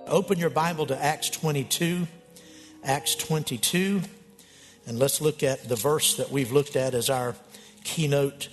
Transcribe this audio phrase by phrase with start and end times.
[0.07, 2.07] Open your Bible to Acts 22.
[2.85, 4.03] Acts 22.
[4.87, 7.35] And let's look at the verse that we've looked at as our
[7.83, 8.51] keynote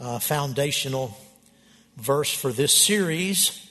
[0.00, 1.16] uh, foundational
[2.00, 3.66] verse for this series.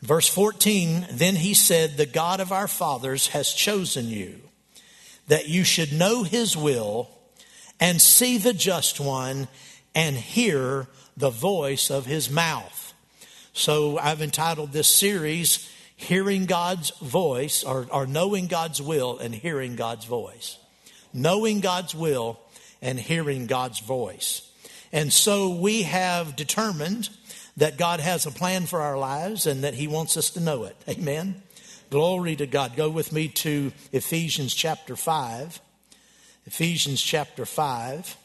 [0.00, 4.40] Verse 14 Then he said, The God of our fathers has chosen you,
[5.28, 7.08] that you should know his will
[7.80, 9.48] and see the just one
[9.94, 10.86] and hear
[11.16, 12.94] the voice of his mouth.
[13.52, 19.76] So I've entitled this series, Hearing God's Voice, or, or Knowing God's Will and Hearing
[19.76, 20.58] God's Voice.
[21.12, 22.40] Knowing God's will
[22.80, 24.48] and hearing God's voice.
[24.92, 27.08] And so we have determined
[27.56, 30.64] that God has a plan for our lives and that He wants us to know
[30.64, 30.76] it.
[30.88, 31.42] Amen.
[31.90, 32.76] Glory to God.
[32.76, 35.60] Go with me to Ephesians chapter 5.
[36.46, 38.16] Ephesians chapter 5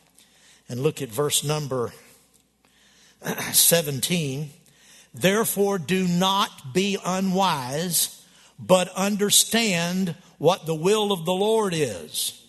[0.70, 1.94] and look at verse number
[3.52, 4.50] 17.
[5.14, 8.26] Therefore, do not be unwise,
[8.60, 12.44] but understand what the will of the Lord is.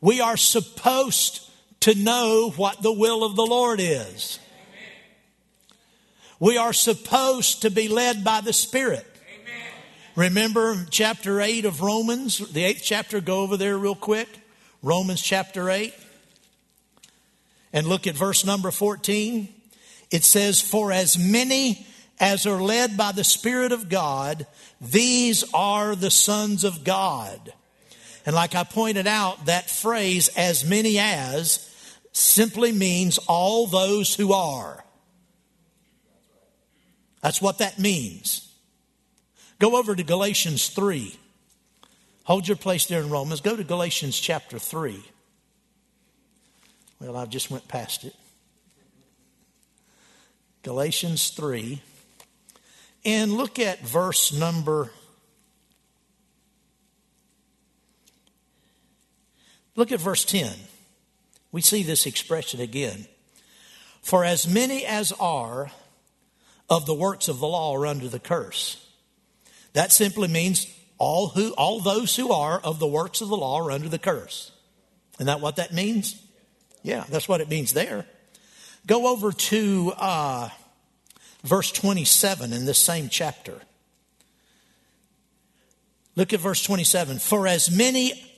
[0.00, 1.49] We are supposed
[1.80, 4.38] to know what the will of the Lord is.
[6.38, 9.06] We are supposed to be led by the Spirit.
[10.16, 14.28] Remember chapter 8 of Romans, the eighth chapter, go over there real quick.
[14.82, 15.94] Romans chapter 8.
[17.72, 19.48] And look at verse number 14.
[20.10, 21.86] It says, For as many
[22.18, 24.46] as are led by the Spirit of God,
[24.80, 27.52] these are the sons of God.
[28.26, 31.69] And like I pointed out, that phrase, as many as,
[32.12, 34.84] simply means all those who are.
[37.20, 38.52] That's what that means.
[39.58, 41.14] Go over to Galatians 3.
[42.24, 43.40] Hold your place there in Romans.
[43.40, 45.02] Go to Galatians chapter 3.
[47.00, 48.14] Well, I just went past it.
[50.62, 51.80] Galatians 3.
[53.04, 54.90] And look at verse number.
[59.76, 60.50] Look at verse 10
[61.52, 63.06] we see this expression again.
[64.02, 65.70] For as many as are
[66.68, 68.86] of the works of the law are under the curse.
[69.72, 70.66] That simply means
[70.98, 73.98] all who all those who are of the works of the law are under the
[73.98, 74.52] curse.
[75.14, 76.20] Isn't that what that means?
[76.82, 78.06] Yeah, that's what it means there.
[78.86, 80.48] Go over to uh,
[81.44, 83.60] verse 27 in this same chapter.
[86.16, 87.18] Look at verse 27.
[87.18, 88.29] For as many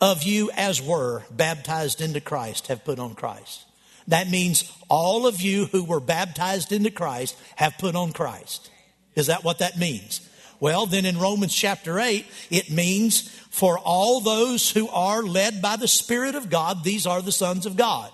[0.00, 3.64] of you as were baptized into Christ have put on Christ.
[4.08, 8.70] That means all of you who were baptized into Christ have put on Christ.
[9.14, 10.20] Is that what that means?
[10.60, 15.76] Well, then in Romans chapter 8, it means for all those who are led by
[15.76, 18.10] the Spirit of God, these are the sons of God.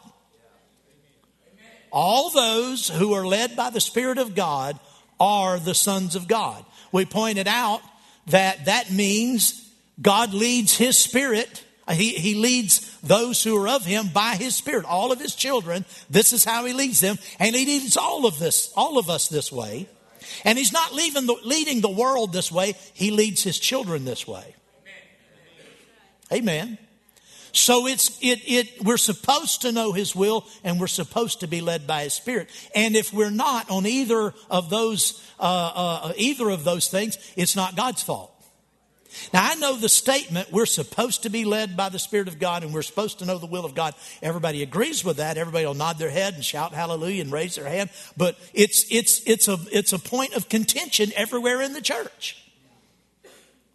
[1.90, 4.80] All those who are led by the Spirit of God
[5.20, 6.64] are the sons of God.
[6.90, 7.82] We pointed out
[8.28, 9.70] that that means
[10.00, 14.84] God leads His Spirit he, he leads those who are of him by his spirit,
[14.84, 15.84] all of his children.
[16.08, 17.18] This is how he leads them.
[17.38, 19.88] And he leads all of this, all of us this way.
[20.44, 22.74] And he's not leaving the, leading the world this way.
[22.94, 24.54] He leads his children this way.
[26.32, 26.78] Amen.
[27.52, 31.60] So it's it it we're supposed to know his will and we're supposed to be
[31.60, 32.48] led by his spirit.
[32.74, 37.54] And if we're not on either of those uh, uh, either of those things, it's
[37.54, 38.31] not God's fault.
[39.32, 42.62] Now, I know the statement, we're supposed to be led by the Spirit of God
[42.62, 43.94] and we're supposed to know the will of God.
[44.22, 45.36] Everybody agrees with that.
[45.36, 47.90] Everybody will nod their head and shout hallelujah and raise their hand.
[48.16, 52.38] But it's, it's, it's, a, it's a point of contention everywhere in the church.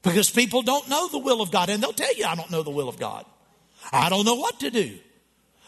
[0.02, 2.64] Because people don't know the will of God and they'll tell you, I don't know
[2.64, 3.26] the will of God.
[3.92, 4.98] I don't know what to do.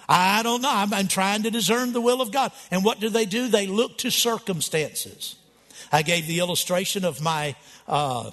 [0.08, 0.72] I don't know.
[0.72, 2.52] I'm, I'm trying to discern the will of God.
[2.72, 3.48] And what do they do?
[3.48, 5.36] They look to circumstances.
[5.92, 7.56] I gave the illustration of my,
[7.88, 8.32] uh,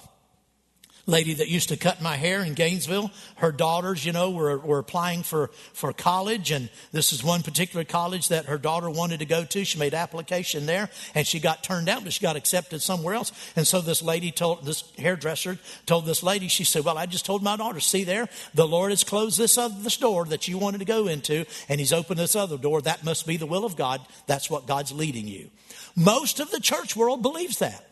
[1.07, 3.11] lady that used to cut my hair in Gainesville.
[3.37, 6.51] Her daughters, you know, were, were applying for, for college.
[6.51, 9.65] And this is one particular college that her daughter wanted to go to.
[9.65, 13.31] She made application there and she got turned down, but she got accepted somewhere else.
[13.55, 17.25] And so this lady told, this hairdresser told this lady, she said, well, I just
[17.25, 20.57] told my daughter, see there, the Lord has closed this other this door that you
[20.57, 22.81] wanted to go into and he's opened this other door.
[22.81, 24.01] That must be the will of God.
[24.25, 25.49] That's what God's leading you.
[25.95, 27.86] Most of the church world believes that.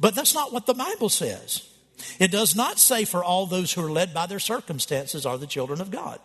[0.00, 1.68] But that's not what the Bible says.
[2.18, 5.46] It does not say for all those who are led by their circumstances are the
[5.46, 6.18] children of God.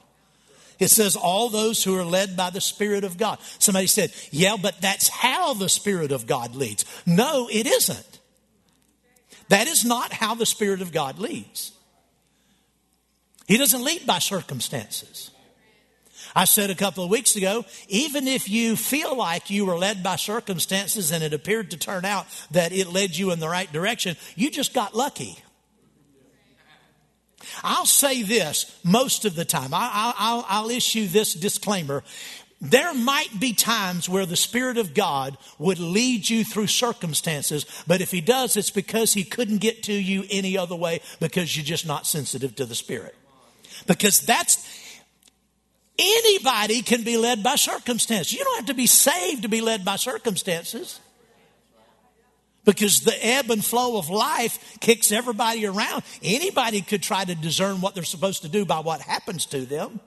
[0.79, 3.39] It says, all those who are led by the Spirit of God.
[3.59, 6.85] Somebody said, yeah, but that's how the Spirit of God leads.
[7.05, 8.19] No, it isn't.
[9.49, 11.71] That is not how the Spirit of God leads.
[13.47, 15.31] He doesn't lead by circumstances.
[16.35, 20.03] I said a couple of weeks ago, even if you feel like you were led
[20.03, 23.71] by circumstances and it appeared to turn out that it led you in the right
[23.71, 25.37] direction, you just got lucky.
[27.63, 29.69] I'll say this most of the time.
[29.73, 32.03] I, will issue this disclaimer.
[32.61, 38.01] There might be times where the Spirit of God would lead you through circumstances, but
[38.01, 41.65] if He does, it's because He couldn't get to you any other way because you're
[41.65, 43.15] just not sensitive to the Spirit.
[43.87, 44.67] Because that's,
[45.97, 48.33] anybody can be led by circumstances.
[48.33, 50.99] You don't have to be saved to be led by circumstances
[52.65, 56.03] because the ebb and flow of life kicks everybody around.
[56.21, 59.99] Anybody could try to discern what they're supposed to do by what happens to them.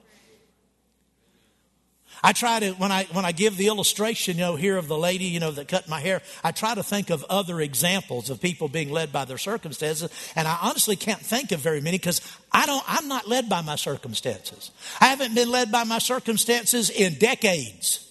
[2.23, 4.97] I try to when I when I give the illustration, you know, here of the
[4.97, 6.21] lady, you know, that cut my hair.
[6.43, 10.47] I try to think of other examples of people being led by their circumstances, and
[10.47, 12.21] I honestly can't think of very many because
[12.51, 12.83] I don't.
[12.87, 14.71] I'm not led by my circumstances.
[14.99, 18.05] I haven't been led by my circumstances in decades.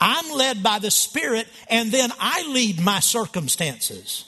[0.00, 4.25] I'm led by the Spirit, and then I lead my circumstances.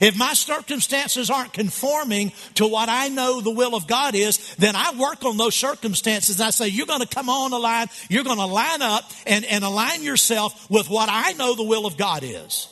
[0.00, 4.76] If my circumstances aren't conforming to what I know the will of God is, then
[4.76, 6.40] I work on those circumstances.
[6.40, 9.44] I say, you're going to come on the line, you're going to line up and,
[9.44, 12.68] and align yourself with what I know the will of God is.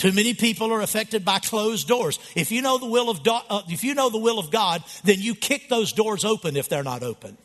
[0.00, 2.18] Too many people are affected by closed doors.
[2.34, 4.82] If you know the will of do- uh, if you know the will of God,
[5.04, 7.36] then you kick those doors open if they're not open.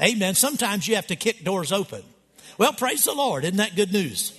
[0.00, 0.36] Amen.
[0.36, 2.04] Sometimes you have to kick doors open.
[2.56, 3.42] Well, praise the Lord.
[3.42, 4.37] Isn't that good news?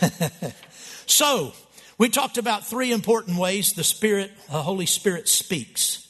[1.06, 1.52] so,
[1.98, 6.08] we talked about three important ways the Spirit, the Holy Spirit speaks.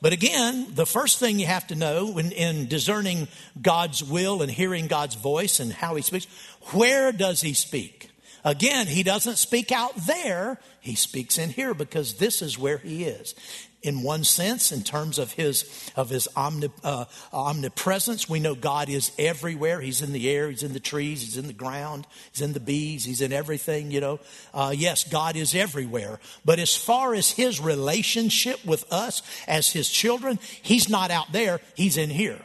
[0.00, 3.28] But again, the first thing you have to know in, in discerning
[3.60, 6.26] God's will and hearing God's voice and how He speaks,
[6.72, 8.10] where does He speak?
[8.44, 13.04] Again, he doesn't speak out there, he speaks in here because this is where he
[13.04, 13.34] is.
[13.82, 18.88] In one sense, in terms of his of his omni, uh, omnipresence, we know God
[18.88, 19.80] is everywhere.
[19.80, 22.60] He's in the air, he's in the trees, he's in the ground, he's in the
[22.60, 23.90] bees, he's in everything.
[23.90, 24.20] You know,
[24.54, 26.20] uh, yes, God is everywhere.
[26.44, 31.60] But as far as his relationship with us as his children, he's not out there;
[31.74, 32.40] he's in here.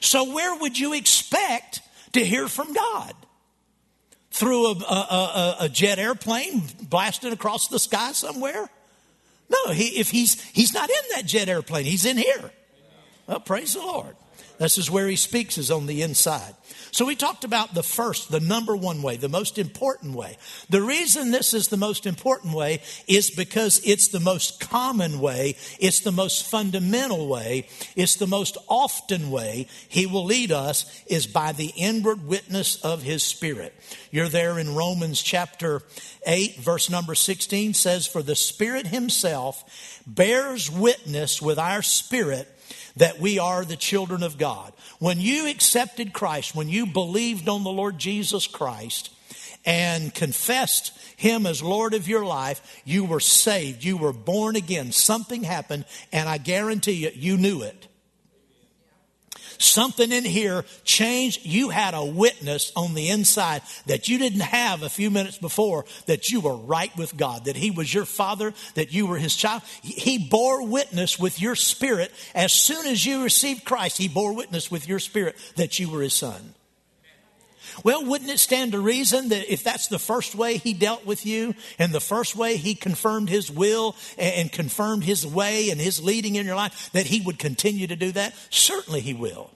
[0.00, 1.80] So, where would you expect
[2.12, 3.14] to hear from God?
[4.36, 8.68] Through a, a, a, a jet airplane blasting across the sky somewhere?
[9.48, 12.50] No, he, if he's, he's not in that jet airplane, he's in here.
[13.26, 14.14] Well, praise the Lord.
[14.58, 16.54] This is where he speaks, is on the inside.
[16.90, 20.38] So we talked about the first, the number one way, the most important way.
[20.70, 25.56] The reason this is the most important way is because it's the most common way,
[25.78, 31.26] it's the most fundamental way, it's the most often way he will lead us is
[31.26, 33.74] by the inward witness of his spirit.
[34.10, 35.82] You're there in Romans chapter
[36.26, 42.48] 8, verse number 16 says, For the Spirit himself bears witness with our spirit
[42.96, 44.72] that we are the children of God.
[44.98, 49.10] When you accepted Christ, when you believed on the Lord Jesus Christ
[49.64, 53.84] and confessed Him as Lord of your life, you were saved.
[53.84, 54.92] You were born again.
[54.92, 57.85] Something happened, and I guarantee you, you knew it.
[59.58, 61.44] Something in here changed.
[61.44, 65.84] You had a witness on the inside that you didn't have a few minutes before
[66.06, 69.36] that you were right with God, that He was your Father, that you were His
[69.36, 69.62] child.
[69.82, 72.12] He bore witness with your spirit.
[72.34, 76.02] As soon as you received Christ, He bore witness with your spirit that you were
[76.02, 76.55] His Son.
[77.84, 81.26] Well, wouldn't it stand to reason that if that's the first way he dealt with
[81.26, 86.02] you and the first way he confirmed his will and confirmed his way and his
[86.02, 88.34] leading in your life, that he would continue to do that?
[88.50, 89.50] Certainly he will.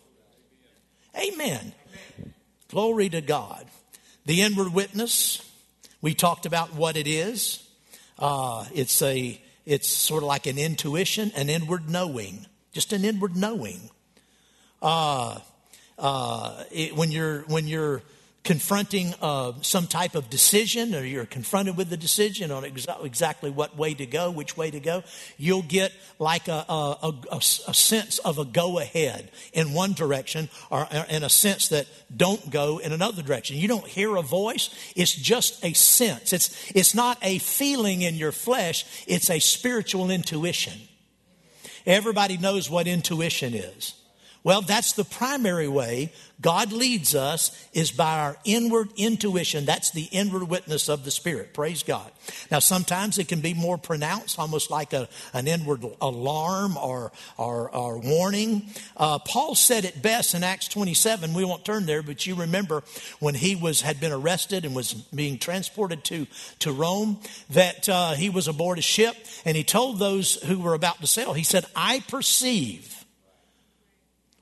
[1.17, 1.73] Amen.
[2.69, 3.67] Glory to God.
[4.27, 5.45] The inward witness,
[6.01, 7.67] we talked about what it is.
[8.19, 13.37] Uh, it's a it's sort of like an intuition, an inward knowing, just an inward
[13.37, 13.91] knowing.
[14.83, 15.39] Uh,
[16.01, 18.03] uh, it, when you're when you're
[18.43, 23.51] confronting uh, some type of decision or you're confronted with the decision on exa- exactly
[23.51, 25.03] what way to go, which way to go,
[25.37, 30.49] you'll get like a, a, a, a sense of a go ahead in one direction
[30.71, 33.57] or in a sense that don't go in another direction.
[33.57, 36.33] You don't hear a voice, it's just a sense.
[36.33, 40.81] It's, it's not a feeling in your flesh, it's a spiritual intuition.
[41.85, 44.00] Everybody knows what intuition is.
[44.43, 49.67] Well, that's the primary way God leads us is by our inward intuition.
[49.67, 51.53] That's the inward witness of the Spirit.
[51.53, 52.11] Praise God.
[52.51, 57.71] Now, sometimes it can be more pronounced, almost like a, an inward alarm or, or,
[57.71, 58.63] or warning.
[58.97, 61.35] Uh, Paul said it best in Acts 27.
[61.35, 62.83] We won't turn there, but you remember
[63.19, 66.27] when he was, had been arrested and was being transported to,
[66.61, 67.21] to Rome,
[67.51, 71.07] that uh, he was aboard a ship and he told those who were about to
[71.07, 73.00] sail, he said, I perceive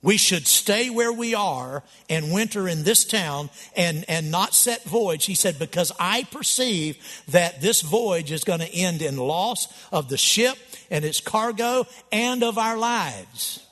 [0.02, 4.85] we should stay where we are and winter in this town and, and not set
[4.85, 5.26] voyage.
[5.26, 6.97] He said, because I perceive
[7.28, 10.57] that this voyage is going to end in loss of the ship
[10.90, 13.67] and its cargo and of our lives.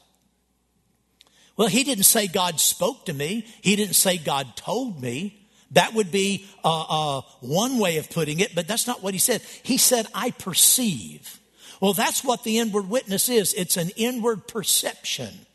[1.56, 3.46] Well, he didn't say God spoke to me.
[3.62, 5.48] He didn't say God told me.
[5.72, 9.20] That would be uh, uh, one way of putting it, but that's not what he
[9.20, 9.42] said.
[9.62, 11.40] He said, I perceive.
[11.80, 13.52] Well, that's what the inward witness is.
[13.54, 15.45] It's an inward perception.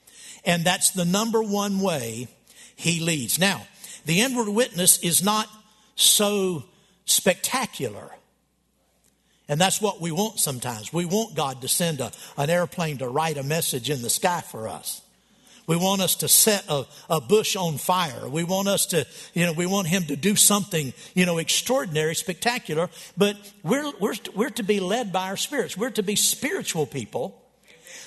[0.43, 2.27] And that's the number one way
[2.75, 3.39] he leads.
[3.39, 3.67] Now,
[4.05, 5.47] the inward witness is not
[5.95, 6.63] so
[7.05, 8.09] spectacular.
[9.47, 10.93] And that's what we want sometimes.
[10.93, 14.41] We want God to send a, an airplane to write a message in the sky
[14.41, 15.01] for us.
[15.67, 18.27] We want us to set a, a bush on fire.
[18.27, 22.15] We want us to, you know, we want him to do something, you know, extraordinary,
[22.15, 22.89] spectacular.
[23.17, 25.77] But we're, we're, we're to be led by our spirits.
[25.77, 27.40] We're to be spiritual people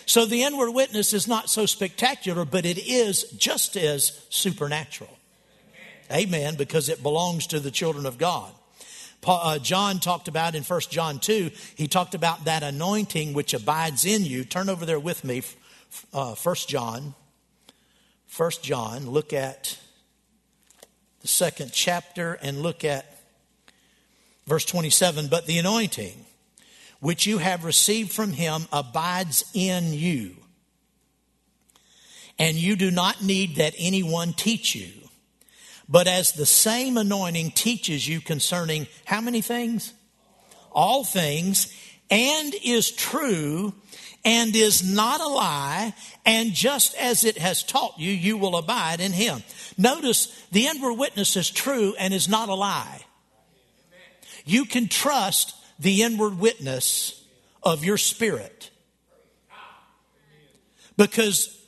[0.07, 5.19] so the inward witness is not so spectacular, but it is just as supernatural.
[6.13, 8.53] Amen, because it belongs to the children of God.
[9.27, 14.05] Uh, John talked about in 1 John 2, he talked about that anointing which abides
[14.05, 14.45] in you.
[14.45, 15.43] Turn over there with me,
[16.13, 17.15] uh, 1 John.
[18.37, 19.79] 1 John, look at
[21.21, 23.07] the second chapter and look at
[24.47, 25.29] verse 27.
[25.29, 26.27] But the anointing
[27.05, 30.35] which you have received from him abides in you.
[32.39, 34.91] And you do not need that anyone teach you.
[35.87, 39.93] But as the same anointing teaches you concerning how many things?
[40.73, 41.71] All things,
[42.11, 43.75] and is true,
[44.25, 45.93] and is not a lie,
[46.25, 49.43] and just as it has taught you, you will abide in him.
[49.77, 53.05] Notice the inward witness is true and is not a lie.
[54.47, 57.23] You can trust the inward witness
[57.63, 58.71] of your spirit.
[60.97, 61.59] Because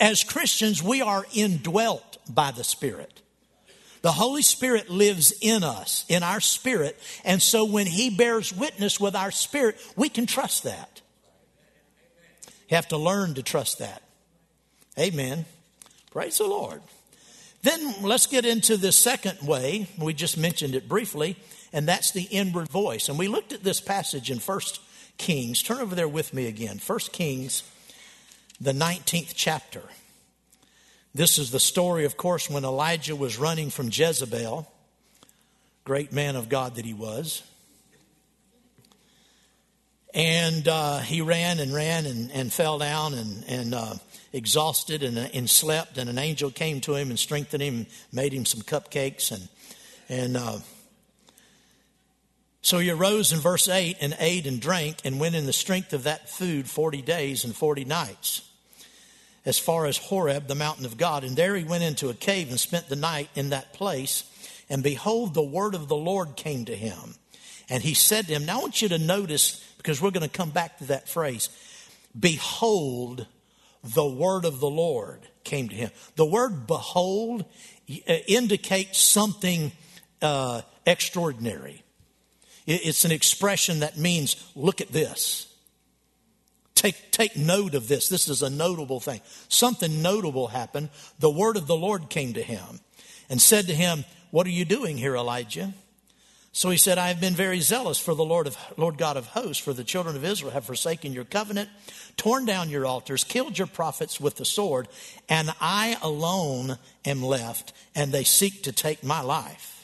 [0.00, 3.20] as Christians, we are indwelt by the Spirit.
[4.02, 6.98] The Holy Spirit lives in us, in our spirit.
[7.24, 11.02] And so when He bears witness with our spirit, we can trust that.
[12.70, 14.02] You have to learn to trust that.
[14.98, 15.44] Amen.
[16.10, 16.80] Praise the Lord.
[17.62, 19.86] Then let's get into the second way.
[19.98, 21.36] We just mentioned it briefly
[21.72, 23.08] and that's the inward voice.
[23.08, 24.80] And we looked at this passage in First
[25.18, 25.62] Kings.
[25.62, 26.78] Turn over there with me again.
[26.78, 27.62] First Kings,
[28.60, 29.82] the 19th chapter.
[31.14, 34.70] This is the story, of course, when Elijah was running from Jezebel,
[35.84, 37.42] great man of God that he was.
[40.12, 43.94] And uh, he ran and ran and, and fell down and, and uh,
[44.32, 45.98] exhausted and, and slept.
[45.98, 49.48] And an angel came to him and strengthened him, made him some cupcakes and
[50.10, 50.58] and uh,
[52.62, 55.92] so he arose in verse 8 and ate and drank and went in the strength
[55.92, 58.48] of that food 40 days and 40 nights,
[59.46, 61.24] as far as Horeb, the mountain of God.
[61.24, 64.24] And there he went into a cave and spent the night in that place.
[64.68, 67.14] And behold, the word of the Lord came to him.
[67.70, 70.36] And he said to him, Now I want you to notice, because we're going to
[70.36, 71.48] come back to that phrase
[72.18, 73.26] Behold,
[73.82, 75.90] the word of the Lord came to him.
[76.16, 77.44] The word behold
[77.90, 79.72] uh, indicates something
[80.20, 81.82] uh, extraordinary.
[82.66, 85.46] It's an expression that means, look at this.
[86.74, 88.08] Take, take note of this.
[88.08, 89.20] This is a notable thing.
[89.48, 90.88] Something notable happened.
[91.18, 92.80] The word of the Lord came to him
[93.28, 95.74] and said to him, What are you doing here, Elijah?
[96.52, 99.26] So he said, I have been very zealous for the Lord, of, Lord God of
[99.26, 101.68] hosts, for the children of Israel have forsaken your covenant,
[102.16, 104.88] torn down your altars, killed your prophets with the sword,
[105.28, 109.79] and I alone am left, and they seek to take my life.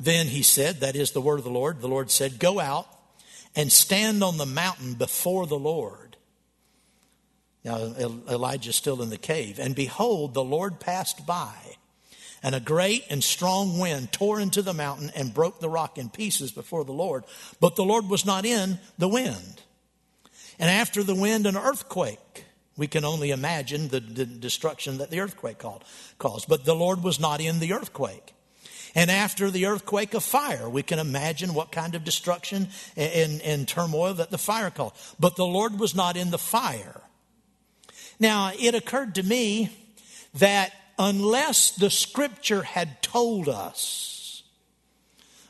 [0.00, 1.80] Then he said, That is the word of the Lord.
[1.80, 2.86] The Lord said, Go out
[3.56, 6.16] and stand on the mountain before the Lord.
[7.64, 9.58] Now, Elijah's still in the cave.
[9.58, 11.54] And behold, the Lord passed by,
[12.42, 16.08] and a great and strong wind tore into the mountain and broke the rock in
[16.08, 17.24] pieces before the Lord.
[17.60, 19.60] But the Lord was not in the wind.
[20.58, 22.44] And after the wind, an earthquake.
[22.76, 25.58] We can only imagine the, the destruction that the earthquake
[26.18, 26.48] caused.
[26.48, 28.34] But the Lord was not in the earthquake.
[28.94, 33.68] And after the earthquake of fire, we can imagine what kind of destruction and, and,
[33.68, 34.96] turmoil that the fire caused.
[35.18, 37.02] But the Lord was not in the fire.
[38.18, 39.70] Now, it occurred to me
[40.34, 44.42] that unless the scripture had told us,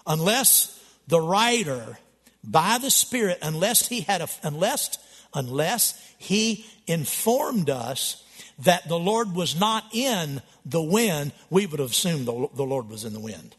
[0.07, 1.99] unless the writer
[2.45, 4.99] by the Spirit, unless he had a, unless,
[5.35, 8.25] unless he informed us
[8.61, 12.89] that the Lord was not in the wind, we would have assumed the, the Lord
[12.89, 13.55] was in the wind.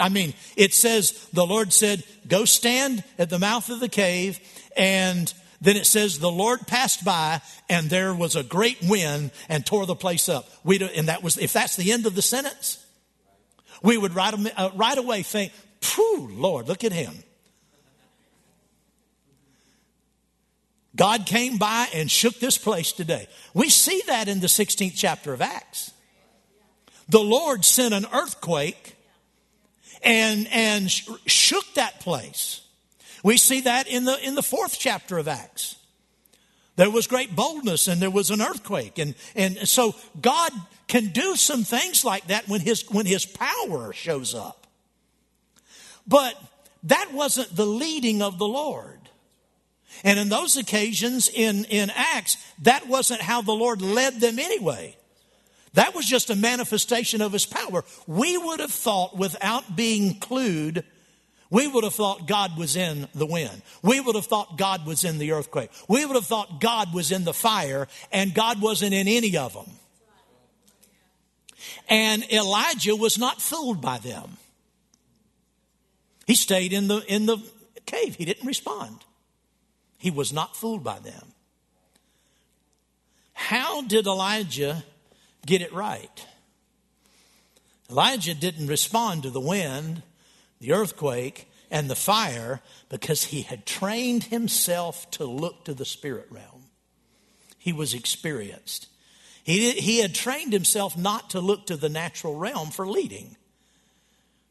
[0.00, 4.40] I mean, it says, the Lord said, go stand at the mouth of the cave
[4.76, 9.64] and then it says the Lord passed by and there was a great wind and
[9.64, 10.48] tore the place up.
[10.64, 12.84] We and that was, if that's the end of the sentence,
[13.82, 17.14] we would right, uh, right away think, Phew, Lord, look at him.
[20.96, 23.28] God came by and shook this place today.
[23.52, 25.92] We see that in the 16th chapter of Acts.
[27.08, 28.96] The Lord sent an earthquake
[30.02, 32.60] and, and shook that place.
[33.22, 35.76] We see that in the, in the fourth chapter of Acts.
[36.76, 38.98] There was great boldness and there was an earthquake.
[38.98, 40.52] And, and so God
[40.86, 44.66] can do some things like that when his, when his power shows up.
[46.06, 46.40] But
[46.84, 49.03] that wasn't the leading of the Lord.
[50.02, 54.96] And in those occasions in, in Acts, that wasn't how the Lord led them anyway.
[55.74, 57.84] That was just a manifestation of his power.
[58.06, 60.84] We would have thought, without being clued,
[61.50, 63.62] we would have thought God was in the wind.
[63.82, 65.70] We would have thought God was in the earthquake.
[65.88, 69.52] We would have thought God was in the fire, and God wasn't in any of
[69.52, 69.70] them.
[71.88, 74.36] And Elijah was not fooled by them.
[76.26, 77.38] He stayed in the, in the
[77.84, 79.04] cave, he didn't respond.
[80.04, 81.32] He was not fooled by them.
[83.32, 84.84] How did Elijah
[85.46, 86.26] get it right?
[87.88, 90.02] Elijah didn't respond to the wind
[90.60, 96.26] the earthquake, and the fire because he had trained himself to look to the spirit
[96.30, 96.64] realm.
[97.58, 98.88] He was experienced.
[99.42, 103.36] He, did, he had trained himself not to look to the natural realm for leading.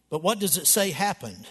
[0.10, 1.48] But what does it say happened?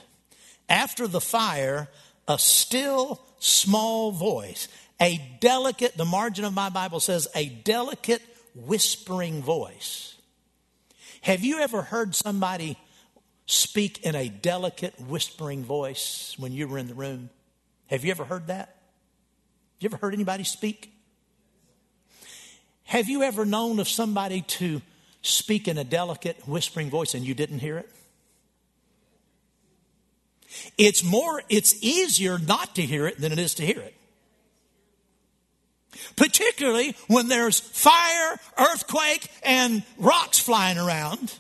[0.69, 1.89] After the fire,
[2.27, 4.69] a still small voice,
[5.01, 8.23] a delicate, the margin of my Bible says, a delicate
[8.55, 10.15] whispering voice.
[11.23, 12.79] Have you ever heard somebody
[13.47, 17.31] speak in a delicate, whispering voice when you were in the room?
[17.89, 18.77] Have you ever heard that?
[19.81, 20.93] You ever heard anybody speak?
[22.85, 24.83] Have you ever known of somebody to
[25.23, 27.91] speak in a delicate, whispering voice and you didn't hear it?
[30.79, 33.95] It's more, it's easier not to hear it than it is to hear it.
[36.17, 41.35] Particularly when there's fire, earthquake, and rocks flying around.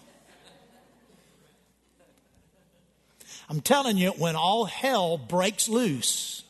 [3.48, 6.44] I'm telling you, when all hell breaks loose,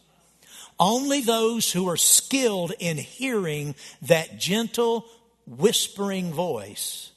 [0.78, 5.06] only those who are skilled in hearing that gentle,
[5.46, 7.12] whispering voice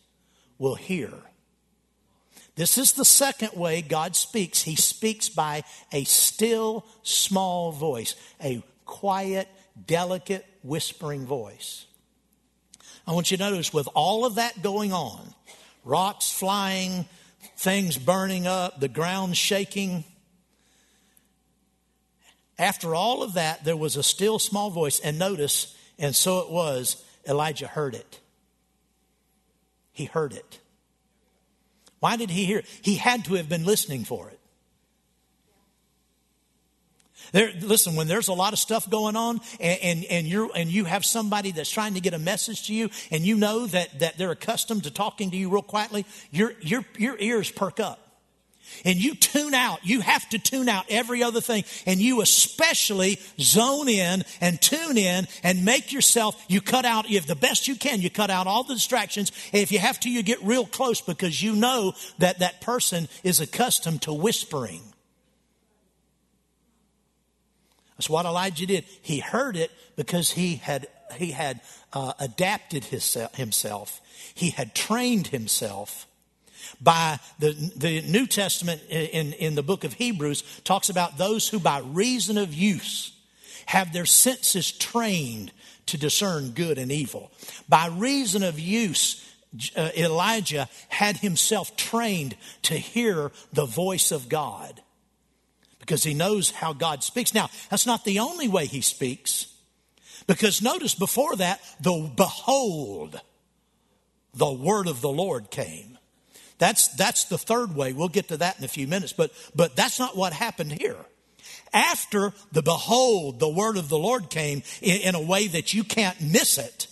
[0.57, 1.11] will hear.
[2.55, 4.61] This is the second way God speaks.
[4.61, 9.49] He speaks by a still, small voice, a quiet,
[9.85, 11.85] delicate, whispering voice.
[13.05, 15.33] I want you to notice with all of that going on,
[15.83, 17.05] rocks flying,
[17.57, 20.05] things burning up, the ground shaking.
[22.57, 26.49] After all of that, there was a still small voice, and notice, and so it
[26.49, 28.19] was, Elijah heard it.
[29.91, 30.59] He heard it.
[32.05, 32.65] Why did he hear it?
[32.83, 34.39] He had to have been listening for it.
[37.31, 40.69] There, listen, when there's a lot of stuff going on and, and, and, you're, and
[40.69, 44.01] you have somebody that's trying to get a message to you and you know that,
[44.01, 48.04] that they're accustomed to talking to you real quietly, your, your, your ears perk up.
[48.83, 49.79] And you tune out.
[49.83, 51.63] You have to tune out every other thing.
[51.85, 57.27] And you especially zone in and tune in and make yourself, you cut out, if
[57.27, 59.31] the best you can, you cut out all the distractions.
[59.53, 63.07] And if you have to, you get real close because you know that that person
[63.23, 64.81] is accustomed to whispering.
[67.97, 68.85] That's what Elijah did.
[69.01, 71.61] He heard it because he had, he had
[71.93, 74.01] uh, adapted his, himself.
[74.33, 76.07] He had trained himself
[76.81, 81.59] by the, the New Testament in, in the book of Hebrews talks about those who
[81.59, 83.11] by reason of use
[83.65, 85.51] have their senses trained
[85.87, 87.31] to discern good and evil.
[87.69, 89.21] By reason of use,
[89.75, 94.81] uh, Elijah had himself trained to hear the voice of God
[95.79, 97.33] because he knows how God speaks.
[97.33, 99.47] Now, that's not the only way he speaks.
[100.27, 103.21] Because notice before that, the behold,
[104.33, 105.94] the word of the Lord came.
[106.57, 107.93] That's, that's the third way.
[107.93, 110.97] We'll get to that in a few minutes, but, but that's not what happened here.
[111.73, 115.83] After the behold, the word of the Lord came in, in a way that you
[115.83, 116.87] can't miss it.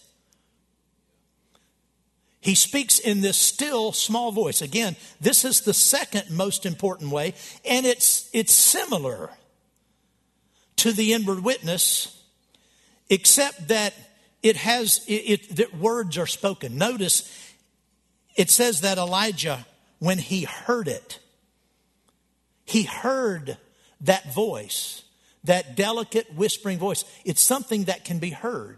[2.41, 4.61] He speaks in this still small voice.
[4.61, 9.29] Again, this is the second most important way, and it's, it's similar
[10.75, 12.21] to the inward witness,
[13.09, 13.93] except that
[14.41, 16.77] it has, it, it, that words are spoken.
[16.77, 17.52] Notice
[18.35, 19.65] it says that Elijah,
[19.99, 21.19] when he heard it,
[22.65, 23.57] he heard
[24.01, 25.03] that voice,
[25.43, 27.05] that delicate whispering voice.
[27.25, 28.77] It's something that can be heard.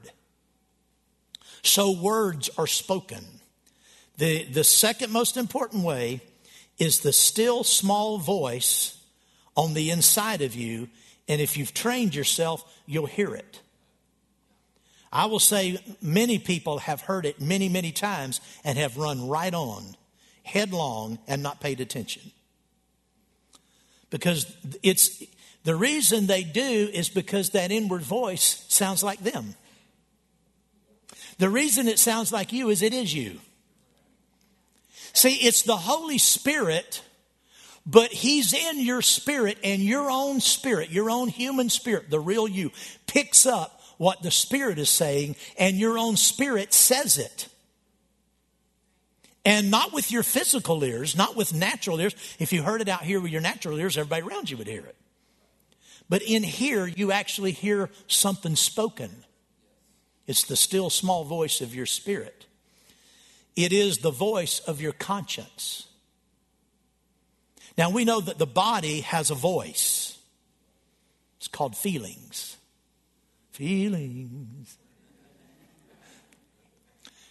[1.62, 3.24] So words are spoken.
[4.18, 6.22] The, the second most important way
[6.78, 8.98] is the still small voice
[9.56, 10.90] on the inside of you.
[11.28, 13.62] And if you've trained yourself, you'll hear it.
[15.16, 19.54] I will say many people have heard it many, many times and have run right
[19.54, 19.96] on,
[20.44, 22.34] headlong, and not paid attention.
[24.10, 25.24] Because it's
[25.64, 29.56] the reason they do is because that inward voice sounds like them.
[31.38, 33.40] The reason it sounds like you is it is you.
[35.14, 37.02] See, it's the Holy Spirit,
[37.86, 42.50] but He's in your spirit, and your own spirit, your own human spirit, the real
[42.50, 42.72] you,
[43.08, 47.48] picks up what the Spirit is saying, and your own spirit says it.
[49.46, 52.16] And not with your physical ears, not with natural ears.
[52.40, 54.84] If you heard it out here with your natural ears, everybody around you would hear
[54.86, 54.96] it.
[56.10, 59.12] But in here, you actually hear something spoken.
[60.28, 62.46] It's the still small voice of your spirit.
[63.56, 65.88] It is the voice of your conscience.
[67.78, 70.18] Now, we know that the body has a voice.
[71.38, 72.55] It's called feelings.
[73.56, 74.78] Feelings.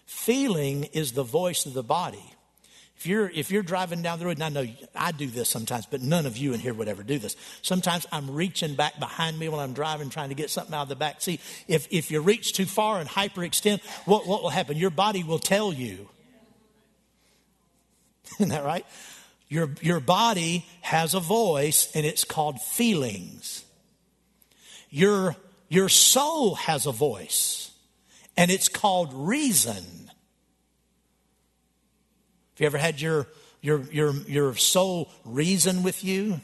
[0.07, 2.25] Feeling is the voice of the body.
[2.97, 5.85] If you're, if you're driving down the road, and I know I do this sometimes,
[5.85, 7.37] but none of you in here would ever do this.
[7.61, 10.89] Sometimes I'm reaching back behind me while I'm driving, trying to get something out of
[10.89, 11.41] the back seat.
[11.69, 14.79] If, if you reach too far and hyperextend, what, what will happen?
[14.79, 16.09] Your body will tell you
[18.41, 18.87] Isn't that right?
[19.49, 23.65] Your, your body has a voice and it's called feelings.
[24.91, 25.37] Your,
[25.69, 27.73] your soul has a voice
[28.37, 29.75] and it's called reason.
[32.55, 33.29] Have you ever had your,
[33.61, 36.41] your, your, your soul reason with you?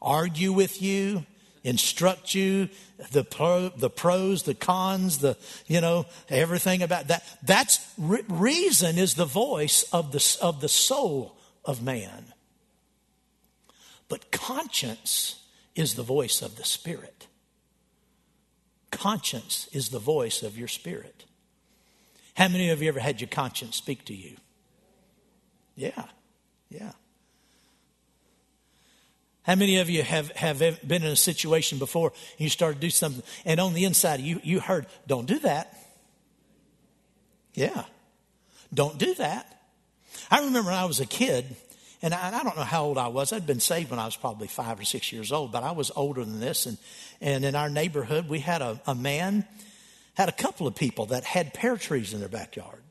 [0.00, 1.26] Argue with you?
[1.64, 2.68] instruct you
[3.12, 5.36] the pro, the pros the cons the
[5.66, 10.68] you know everything about that that's re- reason is the voice of the of the
[10.68, 12.24] soul of man
[14.08, 15.40] but conscience
[15.76, 17.28] is the voice of the spirit
[18.92, 21.24] conscience is the voice of your spirit
[22.34, 24.36] how many of you ever had your conscience speak to you
[25.74, 26.04] yeah
[26.68, 26.92] yeah
[29.44, 32.80] how many of you have, have been in a situation before and you started to
[32.80, 35.76] do something and on the inside you, you heard, don't do that?
[37.54, 37.84] Yeah.
[38.72, 39.60] Don't do that.
[40.30, 41.56] I remember when I was a kid,
[42.02, 43.32] and I, I, don't know how old I was.
[43.32, 45.92] I'd been saved when I was probably five or six years old, but I was
[45.94, 46.66] older than this.
[46.66, 46.76] And,
[47.20, 49.46] and in our neighborhood, we had a, a man,
[50.14, 52.82] had a couple of people that had pear trees in their backyard.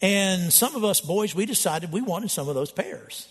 [0.00, 3.30] And some of us boys, we decided we wanted some of those pears.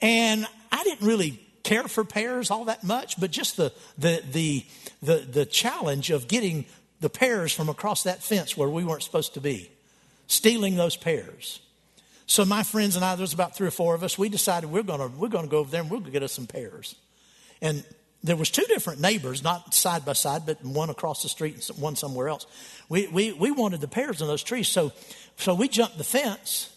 [0.00, 4.64] And I didn't really care for pears all that much, but just the, the, the,
[5.02, 6.64] the, the challenge of getting
[7.00, 9.70] the pears from across that fence where we weren't supposed to be,
[10.26, 11.60] stealing those pears.
[12.30, 14.70] So my friends and I, there was about three or four of us, we decided
[14.70, 16.94] we're gonna, we're gonna go over there and we'll get us some pears.
[17.60, 17.82] And
[18.22, 21.82] there was two different neighbors, not side by side, but one across the street and
[21.82, 22.46] one somewhere else.
[22.88, 24.68] We, we, we wanted the pears in those trees.
[24.68, 24.92] So,
[25.38, 26.72] so we jumped the fence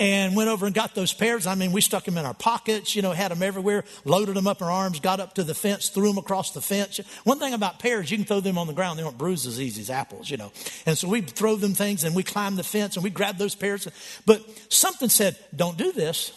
[0.00, 1.46] and went over and got those pears.
[1.46, 4.46] I mean, we stuck them in our pockets, you know, had them everywhere, loaded them
[4.46, 6.98] up in our arms, got up to the fence, threw them across the fence.
[7.24, 8.98] One thing about pears, you can throw them on the ground.
[8.98, 10.52] They don't bruise as easy as apples, you know.
[10.86, 13.54] And so we throw them things and we climbed the fence and we grabbed those
[13.54, 13.86] pears.
[14.24, 16.32] But something said, don't do this.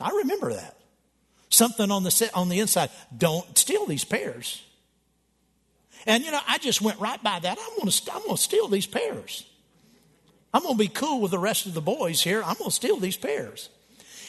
[0.00, 0.76] I remember that.
[1.50, 4.60] Something on the, on the inside, don't steal these pears.
[6.04, 7.58] And, you know, I just went right by that.
[7.60, 9.48] I'm going to, I'm going to steal these pears.
[10.54, 12.38] I'm going to be cool with the rest of the boys here.
[12.38, 13.68] I'm going to steal these pears.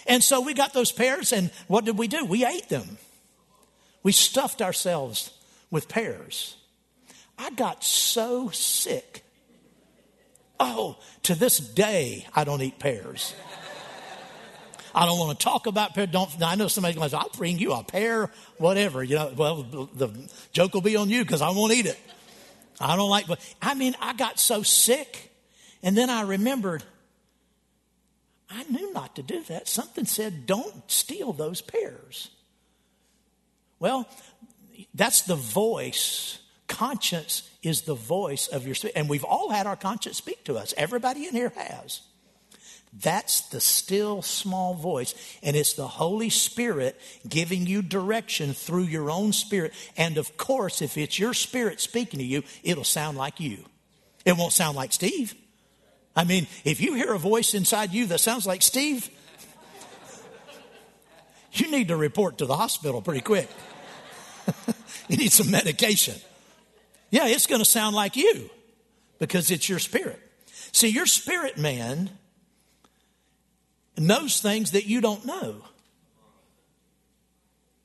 [0.08, 2.26] And so we got those pears, and what did we do?
[2.26, 2.98] We ate them.
[4.02, 5.32] We stuffed ourselves
[5.70, 6.58] with pears.
[7.38, 9.24] I got so sick.
[10.60, 13.36] Oh, to this day, I don't eat pears.
[14.96, 16.08] I don't want to talk about pear.
[16.08, 19.04] Don't I know somebody goes, I'll bring you a pear, whatever.
[19.04, 20.10] You know, well, the
[20.54, 22.00] joke will be on you because I won't eat it.
[22.80, 25.34] I don't like, but I mean, I got so sick.
[25.86, 26.84] And then I remembered,
[28.50, 29.67] I knew not to do that.
[29.67, 32.32] Something said, don't steal those pears.
[33.80, 34.10] Well,
[34.95, 36.39] that's the voice.
[36.67, 38.95] Conscience is the voice of your spirit.
[38.95, 40.74] And we've all had our conscience speak to us.
[40.76, 42.02] Everybody in here has.
[42.91, 45.13] That's the still small voice.
[45.43, 49.71] And it's the Holy Spirit giving you direction through your own spirit.
[49.95, 53.65] And of course, if it's your spirit speaking to you, it'll sound like you.
[54.26, 55.36] It won't sound like Steve.
[56.15, 59.10] I mean, if you hear a voice inside you that sounds like Steve,
[61.54, 63.49] you need to report to the hospital pretty quick.
[65.10, 66.15] you need some medication.
[67.10, 68.49] Yeah, it's going to sound like you
[69.19, 70.19] because it's your spirit.
[70.71, 72.10] See, your spirit man
[73.97, 75.62] knows things that you don't know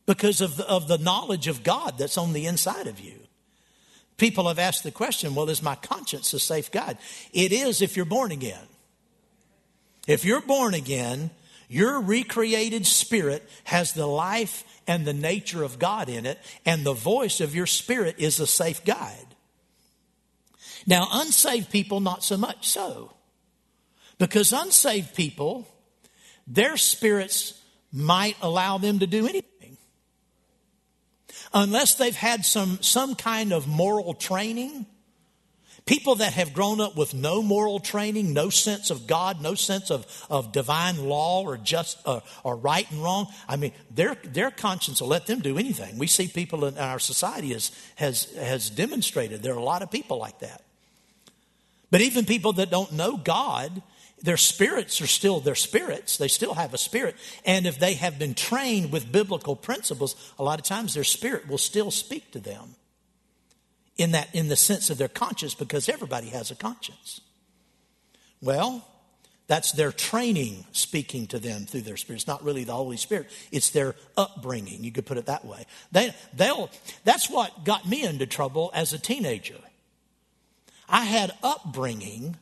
[0.06, 3.20] because of the, of the knowledge of God that's on the inside of you.
[4.20, 6.98] People have asked the question well, is my conscience a safe guide?
[7.32, 8.66] It is if you're born again.
[10.06, 11.30] If you're born again,
[11.70, 16.92] your recreated spirit has the life and the nature of God in it, and the
[16.92, 19.34] voice of your spirit is a safe guide.
[20.86, 23.14] Now, unsaved people, not so much so.
[24.18, 25.66] Because unsaved people,
[26.46, 27.58] their spirits
[27.90, 29.49] might allow them to do anything.
[31.52, 34.86] Unless they've had some, some kind of moral training
[35.90, 39.90] People that have grown up with no moral training, no sense of God, no sense
[39.90, 43.26] of, of divine law or just uh, or right and wrong.
[43.48, 45.98] I mean, their their conscience will let them do anything.
[45.98, 49.90] We see people in our society has has has demonstrated there are a lot of
[49.90, 50.62] people like that.
[51.90, 53.82] But even people that don't know God,
[54.22, 56.18] their spirits are still their spirits.
[56.18, 57.16] They still have a spirit.
[57.44, 61.48] And if they have been trained with biblical principles, a lot of times their spirit
[61.48, 62.74] will still speak to them
[63.96, 67.20] in that in the sense of their conscience because everybody has a conscience.
[68.42, 68.86] Well,
[69.46, 72.18] that's their training speaking to them through their spirit.
[72.18, 73.28] It's not really the Holy Spirit.
[73.50, 74.84] It's their upbringing.
[74.84, 75.66] You could put it that way.
[75.90, 76.70] They, they'll,
[77.04, 79.58] that's what got me into trouble as a teenager.
[80.88, 82.36] I had upbringing,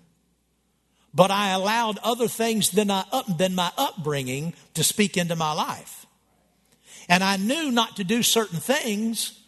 [1.14, 3.04] but I allowed other things than, I
[3.36, 6.06] than my upbringing to speak into my life.
[7.08, 9.40] And I knew not to do certain things,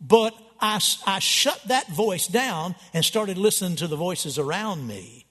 [0.00, 5.26] but I, I shut that voice down and started listening to the voices around me.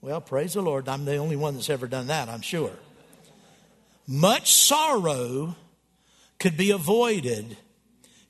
[0.00, 0.88] Well, praise the Lord.
[0.88, 2.72] I'm the only one that's ever done that, I'm sure.
[4.06, 5.56] Much sorrow
[6.38, 7.56] could be avoided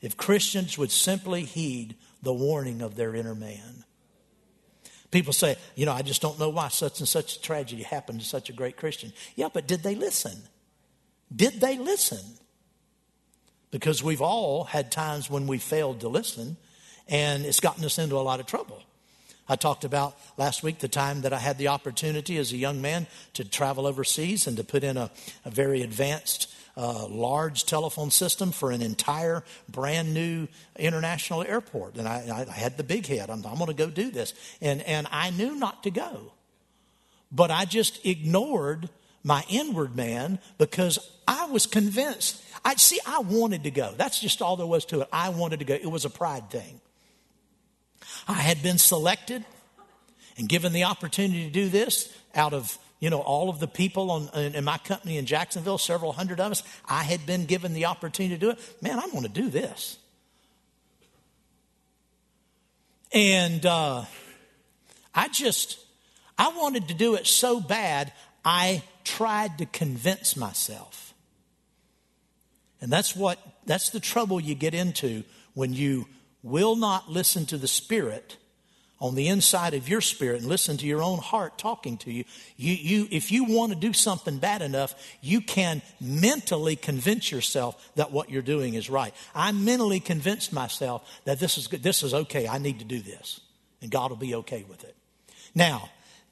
[0.00, 3.84] if Christians would simply heed the warning of their inner man.
[5.10, 8.20] People say, you know, I just don't know why such and such a tragedy happened
[8.20, 9.12] to such a great Christian.
[9.36, 10.36] Yeah, but did they listen?
[11.34, 12.38] Did they listen?
[13.70, 16.56] because we've all had times when we failed to listen
[17.06, 18.82] and it's gotten us into a lot of trouble.
[19.48, 22.82] I talked about last week the time that I had the opportunity as a young
[22.82, 25.10] man to travel overseas and to put in a,
[25.44, 31.96] a very advanced, uh, large telephone system for an entire brand new international airport.
[31.96, 33.30] And I, I had the big head.
[33.30, 34.32] I'm, I'm going to go do this.
[34.60, 36.32] And, and I knew not to go.
[37.32, 38.88] But I just ignored
[39.24, 42.40] my inward man because I was convinced.
[42.64, 43.92] I see I wanted to go.
[43.96, 45.08] That's just all there was to it.
[45.12, 45.74] I wanted to go.
[45.74, 46.80] It was a pride thing.
[48.28, 49.44] I had been selected
[50.38, 54.10] and given the opportunity to do this out of you know all of the people
[54.10, 56.62] on, in my company in Jacksonville, several hundred of us.
[56.88, 58.82] I had been given the opportunity to do it.
[58.82, 59.98] Man, I want to do this.
[63.12, 64.04] And uh,
[65.14, 65.78] I just,
[66.36, 68.12] I wanted to do it so bad,
[68.44, 71.14] I tried to convince myself.
[72.80, 76.06] And that's what that's the trouble you get into when you
[76.42, 78.36] will not listen to the spirit
[79.00, 82.24] on the inside of your spirit and listen to your own heart talking to you.
[82.56, 87.90] You, you if you want to do something bad enough, you can mentally convince yourself
[87.94, 89.14] that what you're doing is right.
[89.34, 92.48] I mentally convinced myself that this is good, this is okay.
[92.48, 93.40] I need to do this,
[93.80, 94.96] and God will be okay with it.
[95.54, 95.90] Now,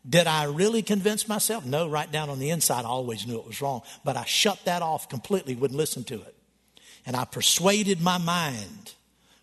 [0.09, 1.65] did I really convince myself?
[1.65, 3.83] No, right down on the inside, I always knew it was wrong.
[4.05, 6.35] But I shut that off completely, wouldn't listen to it.
[7.05, 8.95] And I persuaded my mind.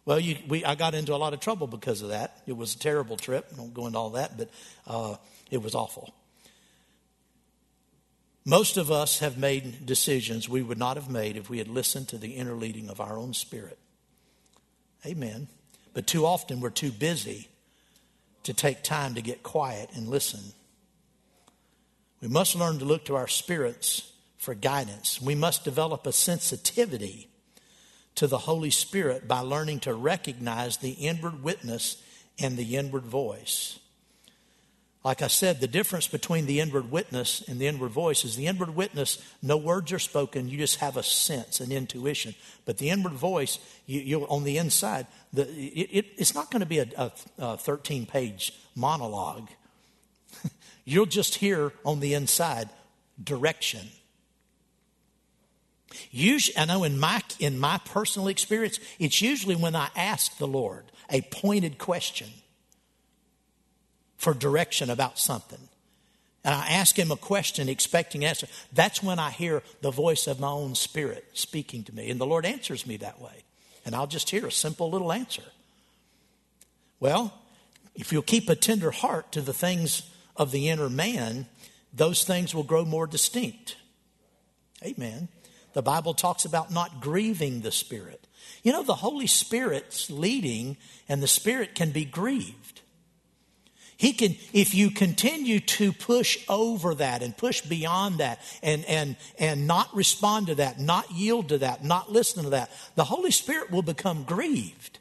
[0.06, 2.42] Well, you, we, I got into a lot of trouble because of that.
[2.46, 3.48] It was a terrible trip.
[3.54, 4.50] I don't go into all that, but
[4.86, 5.16] uh,
[5.50, 6.14] it was awful.
[8.46, 12.10] Most of us have made decisions we would not have made if we had listened
[12.10, 13.80] to the inner leading of our own spirit.
[15.06, 15.48] Amen.
[15.94, 17.48] But too often we're too busy
[18.44, 20.42] to take time to get quiet and listen.
[22.20, 25.22] We must learn to look to our spirits for guidance.
[25.22, 27.30] We must develop a sensitivity
[28.16, 32.02] to the Holy Spirit by learning to recognize the inward witness
[32.40, 33.80] and the inward voice.
[35.04, 38.48] Like I said, the difference between the inward witness and the inward voice is the
[38.48, 42.36] inward witness, no words are spoken, you just have a sense, an intuition.
[42.64, 46.66] But the inward voice, you, on the inside, the, it, it, it's not going to
[46.66, 49.50] be a, a, a 13 page monologue.
[50.86, 52.70] You'll just hear on the inside
[53.22, 53.90] direction.
[56.12, 60.48] Usually, I know in my, in my personal experience, it's usually when I ask the
[60.48, 62.30] Lord a pointed question
[64.18, 65.60] for direction about something.
[66.46, 68.48] And I ask him a question expecting an answer.
[68.74, 72.10] That's when I hear the voice of my own spirit speaking to me.
[72.10, 73.44] And the Lord answers me that way.
[73.86, 75.44] And I'll just hear a simple little answer.
[77.00, 77.34] Well,
[77.96, 80.04] if you'll keep a tender heart to the things
[80.36, 81.48] of the inner man,
[81.94, 83.78] those things will grow more distinct.
[84.84, 85.30] Amen.
[85.74, 88.28] The Bible talks about not grieving the Spirit.
[88.64, 90.78] You know, the Holy Spirit's leading,
[91.10, 92.82] and the Spirit can be grieved.
[93.98, 99.16] He can, if you continue to push over that and push beyond that and, and,
[99.40, 103.32] and not respond to that, not yield to that, not listen to that, the Holy
[103.32, 105.00] Spirit will become grieved.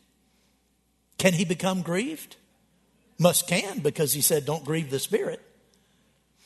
[1.19, 2.37] Can he become grieved?
[3.19, 5.41] Must can, because he said, don't grieve the Spirit.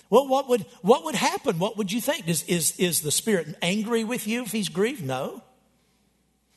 [0.09, 1.59] Well, what would, what would happen?
[1.59, 2.29] What would you think?
[2.29, 5.05] Is, is, is the Spirit angry with you if he's grieved?
[5.05, 5.43] No.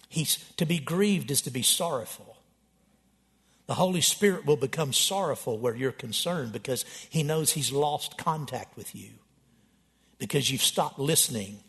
[0.07, 2.37] He's, to be grieved is to be sorrowful.
[3.67, 8.75] The Holy Spirit will become sorrowful where you're concerned because He knows He's lost contact
[8.75, 9.11] with you,
[10.17, 11.59] because you've stopped listening,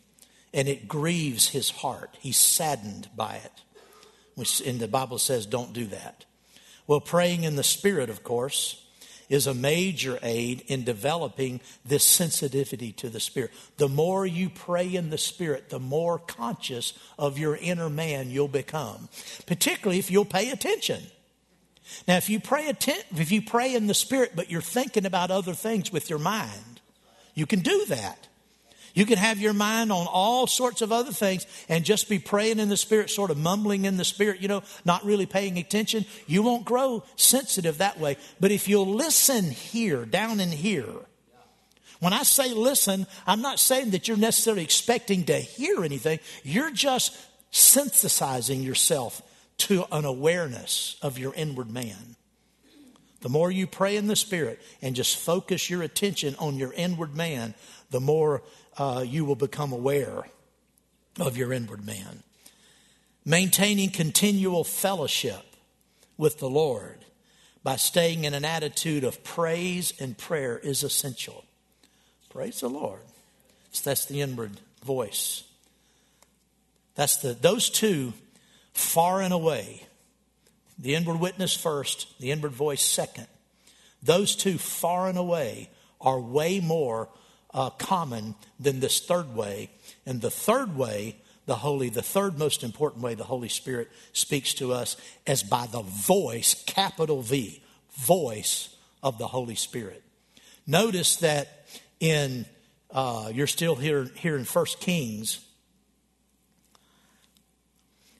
[0.51, 2.17] and it grieves His heart.
[2.19, 3.51] He's saddened by it.
[4.33, 6.25] Which in the Bible says, don't do that.
[6.87, 8.80] Well, praying in the Spirit, of course,
[9.31, 13.51] is a major aid in developing this sensitivity to the Spirit.
[13.77, 18.49] The more you pray in the Spirit, the more conscious of your inner man you'll
[18.49, 19.07] become,
[19.47, 21.01] particularly if you'll pay attention.
[22.09, 25.31] Now, if you pray atten- if you pray in the Spirit, but you're thinking about
[25.31, 26.81] other things with your mind,
[27.33, 28.27] you can do that.
[28.93, 32.59] You can have your mind on all sorts of other things and just be praying
[32.59, 36.05] in the Spirit, sort of mumbling in the Spirit, you know, not really paying attention.
[36.27, 38.17] You won't grow sensitive that way.
[38.39, 40.93] But if you'll listen here, down in here,
[41.99, 46.19] when I say listen, I'm not saying that you're necessarily expecting to hear anything.
[46.43, 47.15] You're just
[47.51, 49.21] synthesizing yourself
[49.57, 52.15] to an awareness of your inward man.
[53.21, 57.15] The more you pray in the Spirit and just focus your attention on your inward
[57.15, 57.53] man,
[57.91, 58.41] the more
[58.77, 60.25] uh, you will become aware
[61.19, 62.23] of your inward man.
[63.25, 65.43] Maintaining continual fellowship
[66.17, 67.05] with the Lord
[67.63, 71.45] by staying in an attitude of praise and prayer is essential.
[72.29, 73.01] Praise the Lord.
[73.71, 75.43] So that's the inward voice.
[76.95, 78.13] That's the those two
[78.73, 79.83] far and away.
[80.79, 83.27] The inward witness first, the inward voice second.
[84.01, 87.09] Those two, far and away, are way more
[87.53, 89.69] uh, common than this third way.
[90.05, 94.53] And the third way, the Holy, the third most important way the Holy Spirit speaks
[94.55, 97.61] to us is by the voice, capital V,
[97.93, 100.03] voice of the Holy Spirit.
[100.65, 101.65] Notice that
[101.99, 102.45] in,
[102.91, 105.45] uh, you're still here, here in First Kings,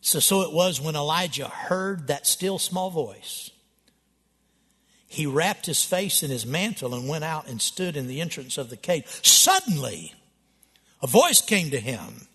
[0.01, 3.51] so, so it was when Elijah heard that still small voice.
[5.11, 8.57] He wrapped his face in his mantle and went out and stood in the entrance
[8.57, 9.03] of the cave.
[9.21, 10.13] Suddenly,
[11.01, 12.27] a voice came to him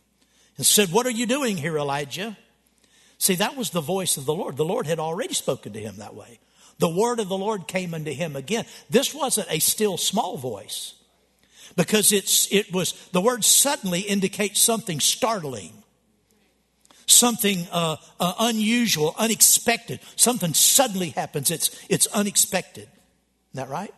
[0.59, 2.37] and said, What are you doing here, Elijah?
[3.17, 4.59] See, that was the voice of the Lord.
[4.59, 6.39] The Lord had already spoken to him that way.
[6.79, 8.67] The word of the Lord came unto him again.
[8.91, 10.93] This wasn't a still small voice
[11.77, 15.76] because it's, it was, the word suddenly indicates something startling
[17.07, 20.01] something uh, uh, unusual, unexpected.
[20.17, 21.51] Something suddenly happens.
[21.51, 22.89] It's, it's unexpected.
[23.55, 23.95] Isn't that right?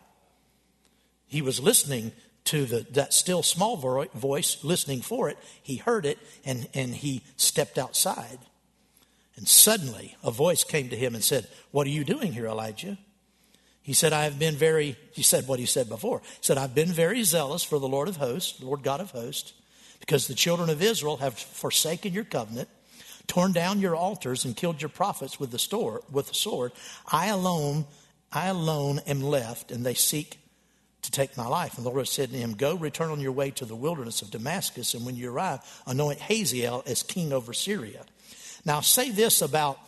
[1.27, 2.11] He was listening
[2.45, 5.37] to the, that still small voice, listening for it.
[5.61, 8.39] He heard it and, and he stepped outside.
[9.35, 12.97] And suddenly a voice came to him and said, What are you doing here, Elijah?
[13.81, 16.19] He said, I have been very, he said what he said before.
[16.19, 19.11] He said, I've been very zealous for the Lord of hosts, the Lord God of
[19.11, 19.53] hosts,
[19.99, 22.69] because the children of Israel have forsaken your covenant
[23.29, 26.73] torn down your altars and killed your prophets with the, store, with the sword.
[27.09, 27.85] I alone,
[28.33, 30.39] I alone am left, and they seek
[31.03, 31.77] to take my life.
[31.77, 34.31] And the Lord said to him, Go, return on your way to the wilderness of
[34.31, 38.03] Damascus, and when you arrive, anoint Hazael as king over Syria.
[38.65, 39.79] Now, say this about,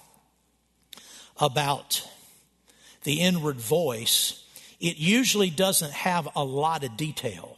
[1.38, 2.08] about
[3.04, 4.46] the inward voice.
[4.80, 7.58] It usually doesn't have a lot of detail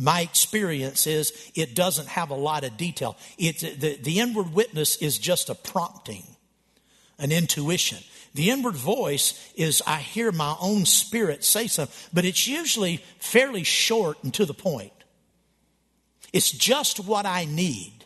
[0.00, 3.16] my experience is it doesn't have a lot of detail.
[3.36, 6.24] It's, the, the inward witness is just a prompting,
[7.18, 7.98] an intuition.
[8.34, 13.62] The inward voice is I hear my own spirit say something, but it's usually fairly
[13.62, 14.92] short and to the point.
[16.32, 18.04] It's just what I need.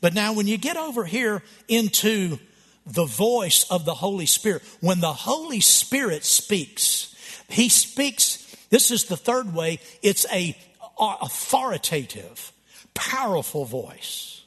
[0.00, 2.38] But now, when you get over here into
[2.86, 7.14] the voice of the Holy Spirit, when the Holy Spirit speaks,
[7.48, 8.44] He speaks.
[8.70, 9.80] This is the third way.
[10.02, 10.54] It's a
[10.98, 12.52] authoritative,
[12.94, 14.42] powerful voice.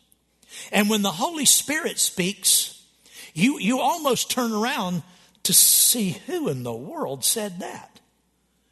[0.71, 2.83] And when the Holy Spirit speaks,
[3.33, 5.03] you, you almost turn around
[5.43, 7.99] to see who in the world said that.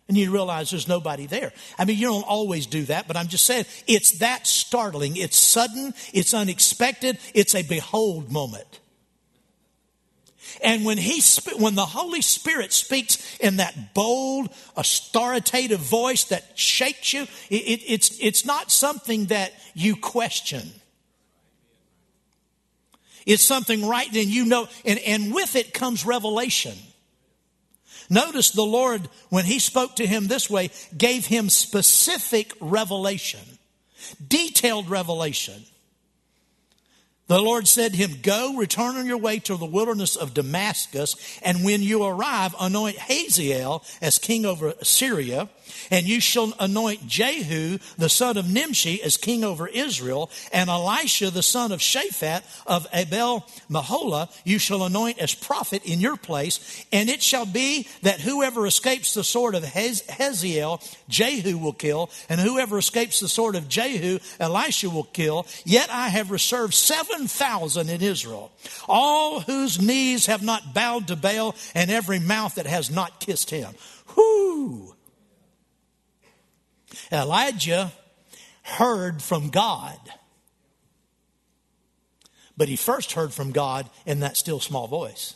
[0.07, 1.53] And you realize there's nobody there.
[1.77, 5.15] I mean, you don't always do that, but I'm just saying it's that startling.
[5.15, 8.79] It's sudden, it's unexpected, it's a behold moment.
[10.61, 11.21] And when he,
[11.57, 17.81] when the Holy Spirit speaks in that bold, authoritative voice that shakes you, it, it,
[17.87, 20.63] it's, it's not something that you question.
[23.25, 26.73] It's something right then you know, and, and with it comes revelation.
[28.09, 33.59] Notice the Lord, when he spoke to him this way, gave him specific revelation,
[34.27, 35.63] detailed revelation.
[37.29, 41.15] The Lord said to him, Go, return on your way to the wilderness of Damascus,
[41.43, 45.47] and when you arrive, anoint Hazael as king over Syria,
[45.91, 51.29] and you shall anoint Jehu, the son of Nimshi, as king over Israel, and Elisha,
[51.29, 56.83] the son of Shaphat of Abel Meholah, you shall anoint as prophet in your place.
[56.91, 62.39] And it shall be that whoever escapes the sword of Hazael, Jehu will kill, and
[62.39, 65.45] whoever escapes the sword of Jehu, Elisha will kill.
[65.63, 66.73] Yet I have reserved
[67.27, 68.51] 7,000 in Israel,
[68.87, 73.49] all whose knees have not bowed to Baal, and every mouth that has not kissed
[73.49, 73.73] him.
[74.15, 74.95] Whoo!
[77.11, 77.91] Elijah
[78.63, 79.99] heard from God.
[82.57, 85.35] But he first heard from God in that still small voice.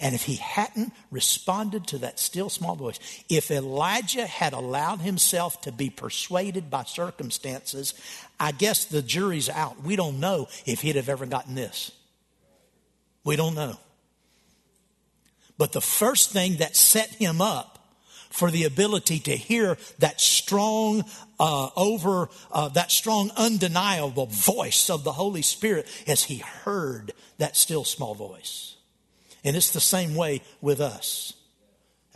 [0.00, 2.98] And if he hadn't responded to that still small voice,
[3.28, 7.94] if Elijah had allowed himself to be persuaded by circumstances,
[8.38, 9.82] I guess the jury's out.
[9.82, 11.92] We don't know if he'd have ever gotten this.
[13.24, 13.78] We don't know.
[15.58, 17.76] But the first thing that set him up
[18.30, 21.04] for the ability to hear that strong,
[21.40, 27.56] uh, over, uh, that strong, undeniable voice of the Holy Spirit as he heard that
[27.56, 28.76] still small voice.
[29.46, 31.32] And it's the same way with us.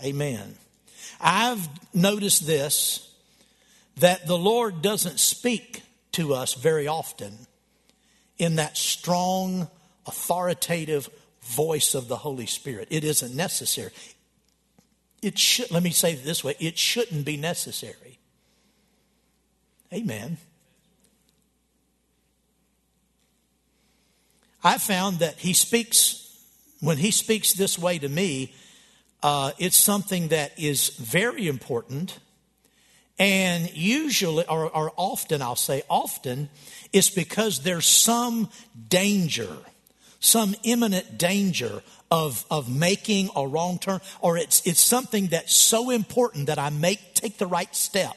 [0.05, 0.57] Amen.
[1.21, 3.07] I've noticed this
[3.99, 7.47] that the Lord doesn't speak to us very often
[8.37, 9.69] in that strong,
[10.07, 11.09] authoritative
[11.43, 12.89] voice of the Holy Spirit.
[12.91, 13.93] It isn't necessary.
[15.23, 18.19] It should, let me say it this way it shouldn't be necessary.
[19.93, 20.39] Amen.
[24.65, 26.30] I found that he speaks,
[26.81, 28.55] when he speaks this way to me,
[29.23, 32.19] uh, it's something that is very important.
[33.19, 36.49] And usually, or, or often, I'll say often,
[36.93, 38.49] it's because there's some
[38.89, 39.55] danger,
[40.21, 45.91] some imminent danger of, of making a wrong turn, or it's, it's something that's so
[45.91, 48.17] important that I make, take the right step.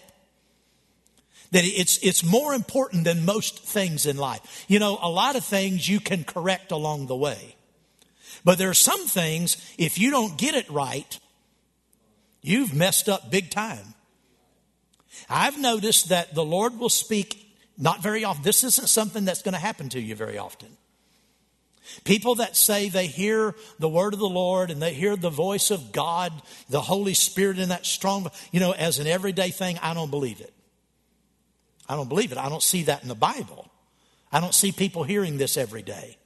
[1.51, 4.65] That it's, it's more important than most things in life.
[4.69, 7.55] You know, a lot of things you can correct along the way.
[8.43, 11.19] But there are some things, if you don't get it right,
[12.41, 13.93] you've messed up big time.
[15.29, 17.39] I've noticed that the Lord will speak
[17.77, 18.43] not very often.
[18.43, 20.69] This isn't something that's going to happen to you very often.
[22.03, 25.69] People that say they hear the word of the Lord and they hear the voice
[25.69, 26.33] of God,
[26.69, 30.39] the Holy Spirit in that strong, you know, as an everyday thing, I don't believe
[30.39, 30.53] it.
[31.87, 32.37] I don't believe it.
[32.37, 33.69] I don't see that in the Bible.
[34.31, 36.17] I don't see people hearing this every day.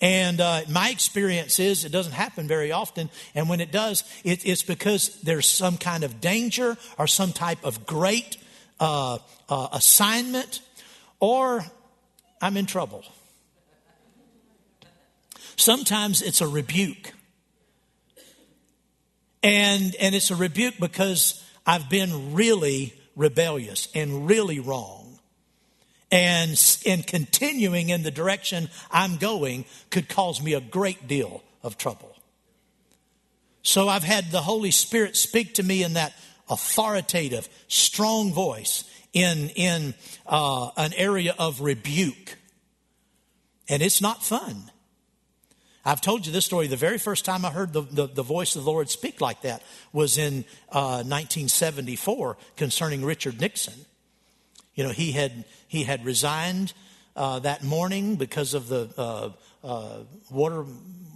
[0.00, 3.10] And uh, my experience is it doesn't happen very often.
[3.34, 7.62] And when it does, it, it's because there's some kind of danger or some type
[7.64, 8.38] of great
[8.78, 10.60] uh, uh, assignment,
[11.18, 11.64] or
[12.40, 13.04] I'm in trouble.
[15.56, 17.12] Sometimes it's a rebuke.
[19.42, 24.99] And, and it's a rebuke because I've been really rebellious and really wrong.
[26.12, 31.78] And, and continuing in the direction I'm going could cause me a great deal of
[31.78, 32.16] trouble.
[33.62, 36.14] So I've had the Holy Spirit speak to me in that
[36.48, 39.94] authoritative, strong voice in, in
[40.26, 42.36] uh, an area of rebuke.
[43.68, 44.70] And it's not fun.
[45.84, 46.66] I've told you this story.
[46.66, 49.42] The very first time I heard the, the, the voice of the Lord speak like
[49.42, 53.86] that was in uh, 1974 concerning Richard Nixon.
[54.74, 56.72] You know, he had, he had resigned
[57.16, 59.30] uh, that morning because of the uh,
[59.62, 60.64] uh water,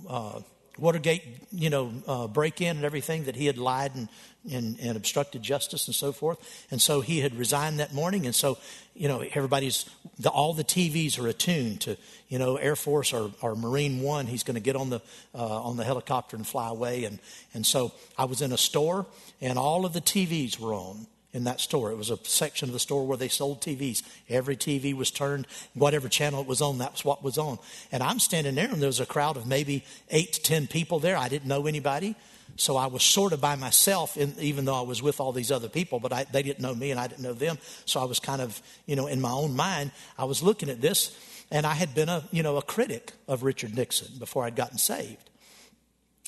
[0.09, 0.40] uh,
[0.78, 4.09] Watergate, you know, uh, break in and everything that he had lied and,
[4.50, 6.66] and, and obstructed justice and so forth.
[6.70, 8.26] And so he had resigned that morning.
[8.26, 8.59] And so,
[8.94, 9.88] you know, everybody's,
[10.18, 11.96] the, all the TVs are attuned to,
[12.28, 14.26] you know, Air Force or, or Marine One.
[14.26, 15.00] He's going to get on the,
[15.32, 17.05] uh, on the helicopter and fly away.
[17.05, 17.20] And,
[17.55, 19.07] and so I was in a store
[19.40, 21.91] and all of the TVs were on in that store.
[21.91, 24.03] It was a section of the store where they sold TVs.
[24.30, 27.59] Every TV was turned, whatever channel it was on, that's what was on.
[27.93, 31.01] And I'm standing there, and there was a crowd of maybe eight to ten people
[31.01, 31.16] there.
[31.16, 32.14] I didn't know anybody.
[32.57, 35.51] So I was sort of by myself, in, even though I was with all these
[35.51, 37.59] other people, but I, they didn't know me and I didn't know them.
[37.85, 40.80] So I was kind of, you know, in my own mind, I was looking at
[40.80, 41.16] this,
[41.51, 44.78] and I had been a, you know, a critic of Richard Nixon before I'd gotten
[44.78, 45.30] saved.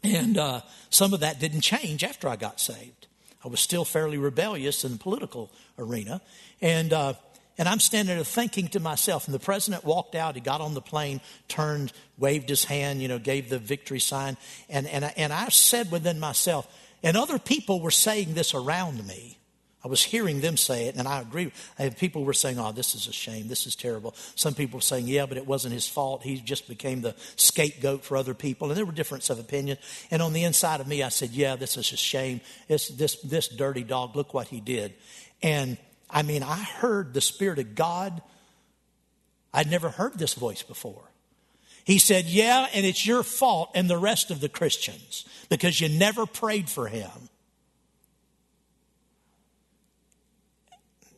[0.03, 3.06] And uh, some of that didn't change after I got saved.
[3.47, 6.21] I was still fairly rebellious in the political arena.
[6.61, 7.15] And, uh,
[7.57, 10.75] and I'm standing there thinking to myself, and the president walked out, he got on
[10.75, 14.37] the plane, turned, waved his hand, you know, gave the victory sign.
[14.69, 16.67] And, and, I, and I said within myself,
[17.05, 19.39] and other people were saying this around me.
[19.87, 21.53] I was hearing them say it, and I agree.
[21.97, 23.47] People were saying, oh, this is a shame.
[23.47, 24.17] This is terrible.
[24.35, 26.25] Some people were saying, yeah, but it wasn't his fault.
[26.25, 28.67] He just became the scapegoat for other people.
[28.67, 29.79] And there were differences of opinion.
[30.11, 32.41] And on the inside of me, I said, yeah, this is a shame.
[32.67, 34.93] This, this, this dirty dog, look what he did.
[35.41, 35.79] And
[36.11, 38.21] I mean, I heard the Spirit of God.
[39.55, 41.13] I'd never heard this voice before.
[41.85, 45.89] He said, Yeah, and it's your fault and the rest of the Christians because you
[45.89, 47.29] never prayed for him.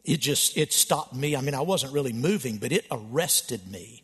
[0.08, 1.36] It just it stopped me.
[1.36, 4.02] I mean i wasn't really moving but it arrested me.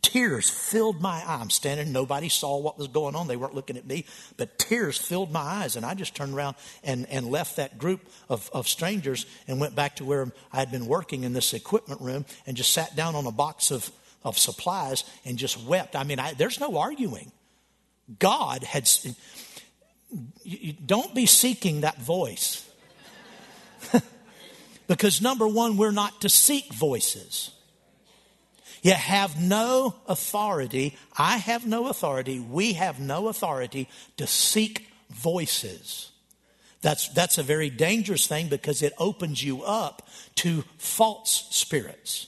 [0.00, 1.38] Tears filled my eye.
[1.40, 3.26] I'm standing nobody saw what was going on.
[3.26, 6.54] They weren't looking at me but tears filled my eyes and i just turned around
[6.84, 10.70] and, and left that group of, of strangers and went back to where i had
[10.70, 13.90] been working in this equipment room and just sat down on a box of,
[14.22, 15.96] of supplies and just wept.
[15.96, 17.32] I mean I, there's no arguing.
[18.18, 18.88] God had
[20.86, 22.68] don't be seeking that voice
[24.90, 27.52] Because number one, we're not to seek voices.
[28.82, 30.96] You have no authority.
[31.16, 32.40] I have no authority.
[32.40, 36.10] We have no authority to seek voices.
[36.82, 42.26] That's, that's a very dangerous thing because it opens you up to false spirits,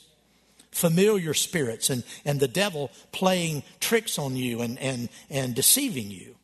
[0.70, 6.36] familiar spirits, and, and the devil playing tricks on you and, and, and deceiving you.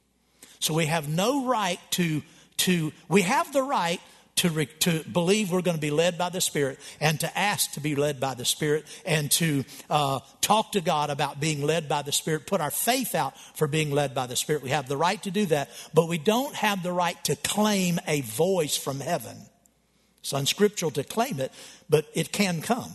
[0.58, 2.22] So we have no right to,
[2.56, 4.00] to, we have the right
[4.39, 7.72] to, re, to believe we're going to be led by the Spirit and to ask
[7.72, 11.89] to be led by the Spirit and to uh, talk to God about being led
[11.89, 14.62] by the Spirit, put our faith out for being led by the Spirit.
[14.62, 17.99] We have the right to do that, but we don't have the right to claim
[18.07, 19.36] a voice from heaven.
[20.20, 21.53] It's unscriptural to claim it,
[21.89, 22.93] but it can come.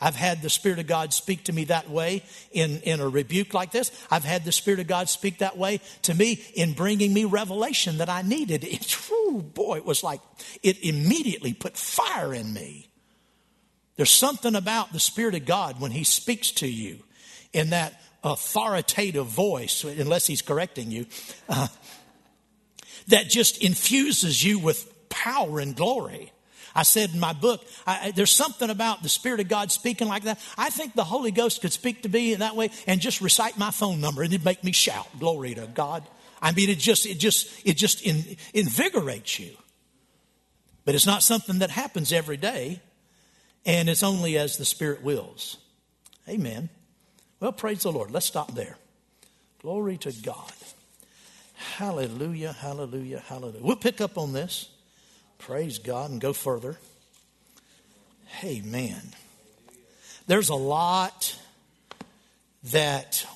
[0.00, 2.22] I've had the Spirit of God speak to me that way
[2.52, 3.90] in, in a rebuke like this.
[4.10, 7.98] I've had the Spirit of God speak that way to me in bringing me revelation
[7.98, 8.64] that I needed.
[8.76, 10.20] It, whew, boy, it was like
[10.62, 12.88] it immediately put fire in me.
[13.96, 16.98] There's something about the Spirit of God when He speaks to you
[17.54, 21.06] in that authoritative voice, unless He's correcting you,
[21.48, 21.68] uh,
[23.08, 26.32] that just infuses you with power and glory.
[26.76, 30.24] I said in my book, I, there's something about the Spirit of God speaking like
[30.24, 30.38] that.
[30.58, 33.56] I think the Holy Ghost could speak to me in that way and just recite
[33.56, 36.06] my phone number and it'd make me shout, glory to God.
[36.42, 39.56] I mean, it just, it just, it just in, invigorates you.
[40.84, 42.80] But it's not something that happens every day,
[43.64, 45.56] and it's only as the Spirit wills.
[46.28, 46.68] Amen.
[47.40, 48.10] Well, praise the Lord.
[48.10, 48.76] Let's stop there.
[49.62, 50.52] Glory to God.
[51.54, 53.62] Hallelujah, hallelujah, hallelujah.
[53.62, 54.68] We'll pick up on this.
[55.38, 56.78] Praise God and go further.
[58.42, 59.14] Amen.
[60.26, 61.38] There's a lot
[62.64, 63.26] that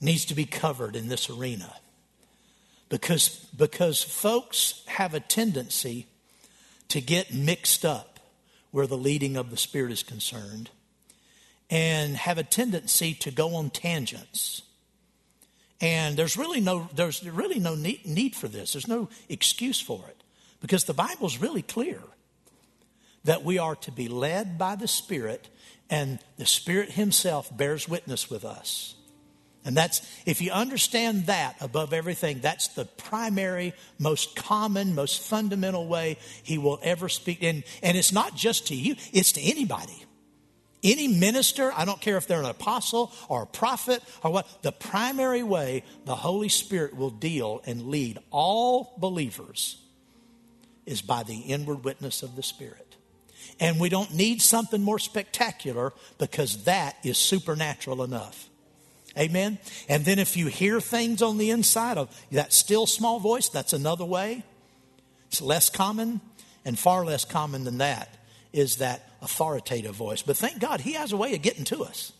[0.00, 1.74] needs to be covered in this arena
[2.88, 6.06] because, because folks have a tendency
[6.88, 8.18] to get mixed up
[8.72, 10.70] where the leading of the Spirit is concerned
[11.70, 14.62] and have a tendency to go on tangents.
[15.80, 18.72] And there's really no, there's really no need, need for this.
[18.72, 20.19] There's no excuse for it.
[20.60, 22.00] Because the Bible's really clear
[23.24, 25.48] that we are to be led by the Spirit,
[25.88, 28.94] and the Spirit Himself bears witness with us.
[29.62, 35.86] And that's, if you understand that above everything, that's the primary, most common, most fundamental
[35.86, 37.42] way He will ever speak.
[37.42, 40.06] And, and it's not just to you, it's to anybody.
[40.82, 44.72] Any minister, I don't care if they're an apostle or a prophet or what, the
[44.72, 49.76] primary way the Holy Spirit will deal and lead all believers
[50.90, 52.96] is by the inward witness of the Spirit.
[53.58, 58.48] And we don't need something more spectacular because that is supernatural enough.
[59.18, 59.58] Amen.
[59.88, 63.72] And then if you hear things on the inside of that still small voice, that's
[63.72, 64.44] another way.
[65.28, 66.20] It's less common
[66.64, 68.16] and far less common than that
[68.52, 70.22] is that authoritative voice.
[70.22, 72.12] But thank God he has a way of getting to us.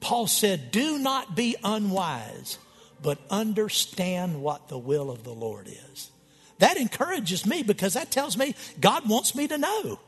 [0.00, 2.58] Paul said, Do not be unwise,
[3.02, 6.10] but understand what the will of the Lord is.
[6.58, 10.00] That encourages me because that tells me God wants me to know.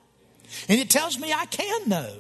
[0.69, 2.15] And it tells me I can know.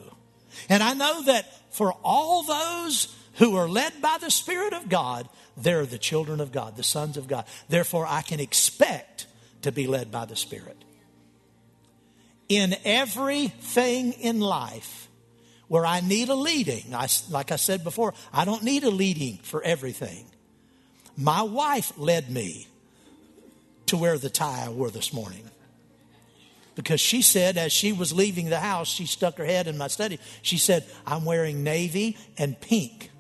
[0.68, 5.28] And I know that for all those who are led by the Spirit of God,
[5.56, 7.44] they're the children of God, the sons of God.
[7.68, 9.26] Therefore, I can expect
[9.62, 10.76] to be led by the Spirit.
[12.48, 15.08] In everything in life
[15.68, 19.38] where I need a leading, I, like I said before, I don't need a leading
[19.38, 20.26] for everything.
[21.18, 22.68] My wife led me
[23.86, 25.50] to wear the tie I wore this morning.
[26.76, 29.88] Because she said, as she was leaving the house, she stuck her head in my
[29.88, 30.20] study.
[30.42, 33.10] She said, I'm wearing navy and pink.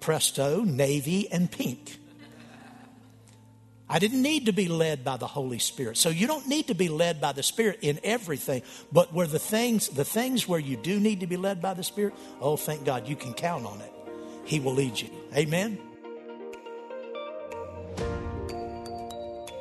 [0.00, 1.98] Presto, navy and pink.
[3.86, 5.98] I didn't need to be led by the Holy Spirit.
[5.98, 8.62] So you don't need to be led by the Spirit in everything.
[8.90, 11.84] But where the things, the things where you do need to be led by the
[11.84, 13.92] Spirit, oh, thank God, you can count on it.
[14.46, 15.10] He will lead you.
[15.36, 15.78] Amen.